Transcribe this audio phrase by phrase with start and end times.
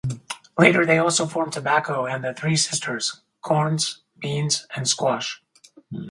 [0.57, 3.77] Later, they also farmed tobacco and the "three sisters": corn,
[4.19, 5.43] beans, and squash.